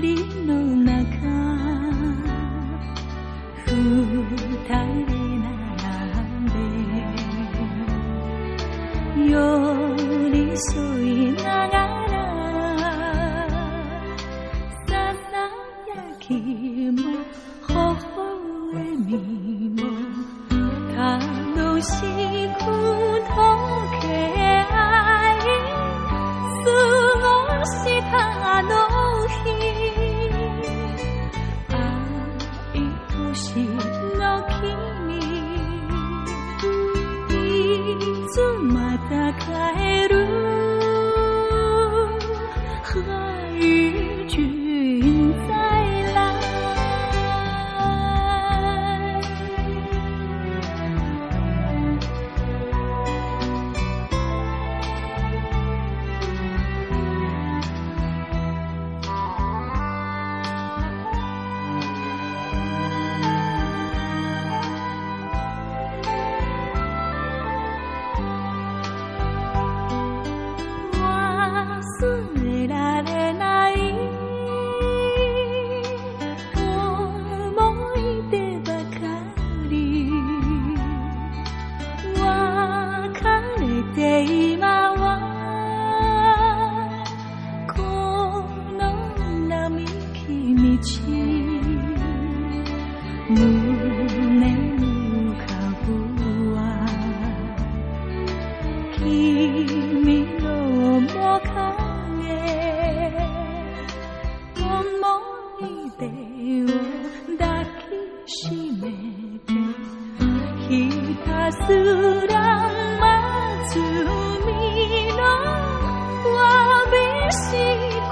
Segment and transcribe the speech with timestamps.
[0.00, 0.16] đi
[0.46, 0.59] nơi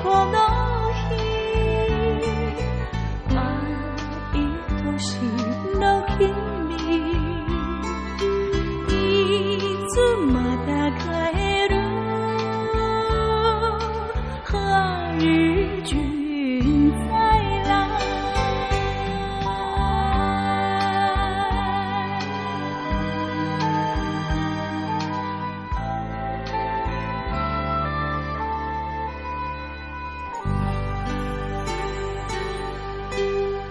[0.02, 0.57] この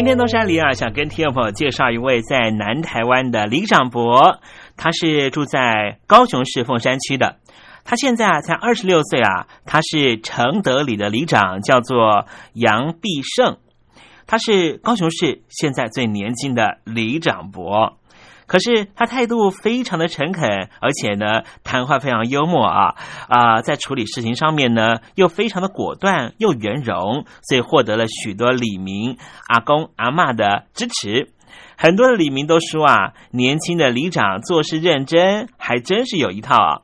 [0.00, 4.40] 今天东山里啊，想跟听众朋友介绍一位在南台湾的李长伯，
[4.74, 7.36] 他是住在高雄市凤山区的。
[7.84, 13.58] 他现在啊才二十六岁啊，他是承德里的里长，叫做杨必胜。
[14.26, 17.99] 他是高雄市现在最年轻的里长伯。
[18.50, 22.96] 可是他态度非常的诚恳，而且呢，谈话非常幽默啊
[23.28, 29.16] 啊，在处理事情上面呢，又非常的果断又圆融，所以获得了许多李明
[29.46, 31.30] 阿公阿嬷的支持。
[31.78, 36.82] 很多的李明都说啊，年轻的里长做事认真，还真是有一套啊。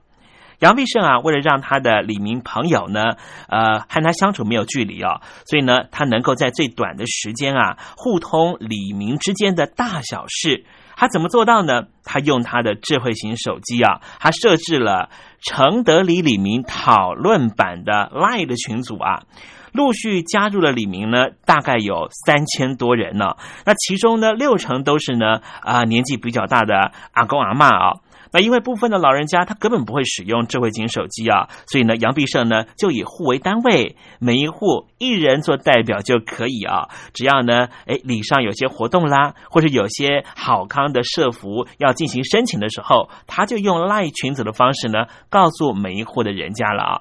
[0.60, 3.16] 杨必胜啊，为了让他的李明朋友呢，
[3.48, 10.64] 呃，和他相处没有距离哦，所以呢，他能够在最短的时间啊，互通李明之间的大小事。
[10.96, 11.82] 他怎么做到呢？
[12.02, 15.10] 他用他的智慧型手机啊，他设置了
[15.40, 19.24] 承德里李明讨论版的 Line 的群组啊，
[19.72, 23.36] 陆续加入了李明呢，大概有三千多人呢。
[23.66, 27.92] 那其中呢，六成都是呢啊年纪比较大的阿公阿妈啊。
[28.36, 36.90] 那因为部分的老人家他根本不会使用智慧型手机啊，所以呢，杨必胜呢就以户为单位，每一户一人做代表就可以啊。
[37.14, 47.00] 只要呢，哎，礼上有些活动啦，或者有些好康的社服要进行申请的时候，他就用赖群组的方式呢，告诉每一户的人家了啊。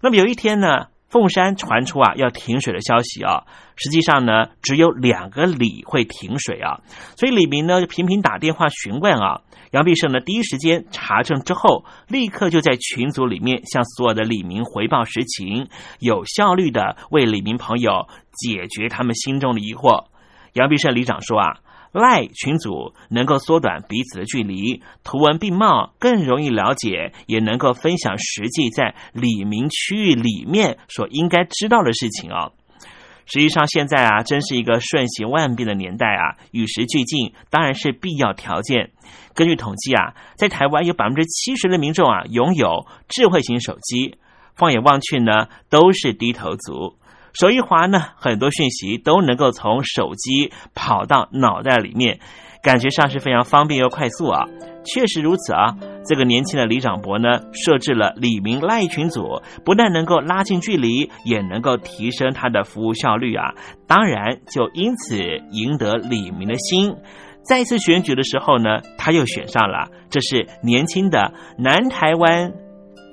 [0.00, 3.44] 那么有一天呢，凤山传出啊要停水的消息啊，
[3.76, 6.80] 实际上呢只有两个里会停水啊，
[7.16, 9.42] 所以李明呢频频打电话询问啊。
[9.72, 15.68] 杨必胜呢，第一时间查证之后，立刻就在群组里面向所有的李明回报实情，
[15.98, 20.06] 有效率的为李明朋友解决他们心中的疑惑。
[20.52, 21.58] 杨必胜里长说啊，
[21.92, 32.52] 赖群组能够缩短彼此的距离，图文并茂，更容易了解，也能够分享实际在李明区域里面所应该知道的事情哦。
[33.26, 38.90] 实际上，现在啊，真是一个瞬息万变的年代啊，与时俱进当然是必要条件。
[39.34, 44.16] 根据统计啊，在台湾有百分之七十的民众啊拥有智慧型手机，
[44.54, 46.96] 放眼望去呢，都是低头族。
[47.38, 52.20] 手一滑呢，很多讯息都能够从手机跑到脑袋里面。
[52.66, 54.42] 感觉上是非常方便又快速啊，
[54.84, 55.76] 确实如此啊。
[56.04, 63.54] 这个年轻的李长博呢，设置了李明赖群组，不但能够拉近距离，也能够提升他的服务效率啊。
[63.86, 65.16] 当然，就因此
[65.52, 66.96] 赢得李明的心。
[67.44, 69.88] 再次选举的时候呢，他又选上了。
[70.10, 72.52] 这是年轻的南台湾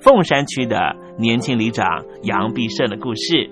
[0.01, 3.51] 凤山区的年轻里长杨必胜的故事。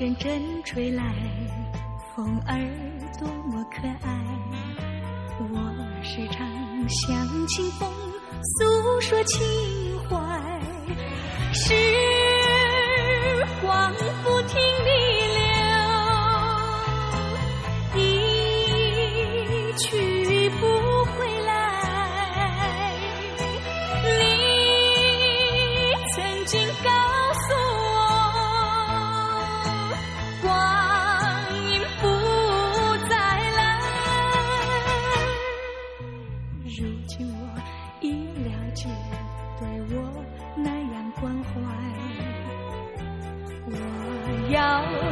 [0.00, 1.04] 阵阵吹来，
[2.16, 2.56] 风儿
[3.18, 4.08] 多么可爱。
[5.38, 6.48] 我时常
[6.88, 7.86] 向清风
[8.42, 9.46] 诉说情
[10.08, 10.16] 怀，
[11.52, 11.74] 时
[13.60, 13.92] 光
[14.24, 14.58] 不停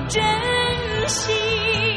[0.08, 0.22] 珍
[1.08, 1.87] 惜。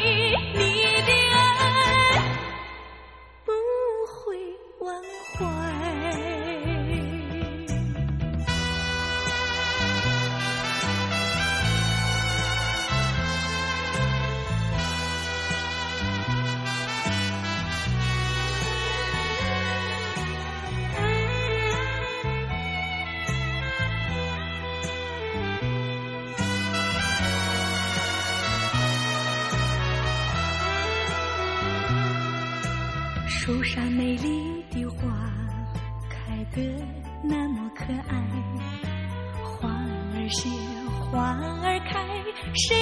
[42.54, 42.81] 谁